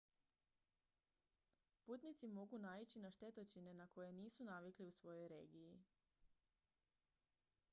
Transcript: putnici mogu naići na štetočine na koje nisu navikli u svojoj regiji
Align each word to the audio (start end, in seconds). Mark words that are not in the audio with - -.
putnici 1.85 2.27
mogu 2.27 2.57
naići 2.63 2.99
na 2.99 3.11
štetočine 3.11 3.73
na 3.73 3.87
koje 3.87 4.11
nisu 4.13 4.43
navikli 4.43 4.85
u 4.87 4.91
svojoj 4.91 5.27
regiji 5.27 5.77